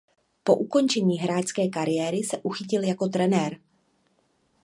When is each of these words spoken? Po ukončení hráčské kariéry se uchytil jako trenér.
Po 0.43 0.55
ukončení 0.55 1.17
hráčské 1.17 1.67
kariéry 1.67 2.23
se 2.23 2.37
uchytil 2.37 2.83
jako 2.83 3.07
trenér. 3.07 3.57